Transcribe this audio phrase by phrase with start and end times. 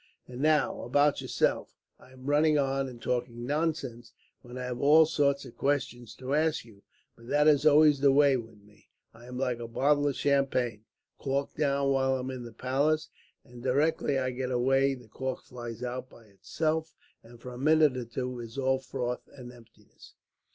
[0.27, 1.75] "And now, about yourself.
[1.99, 6.33] I am running on and talking nonsense, when I have all sorts of questions to
[6.33, 6.81] ask you.
[7.15, 8.89] But that is always the way with me.
[9.13, 10.85] I am like a bottle of champagne,
[11.19, 13.09] corked down while I am in the palace,
[13.45, 17.95] and directly I get away the cork flies out by itself, and for a minute
[17.95, 20.15] or two it is all froth and emptiness.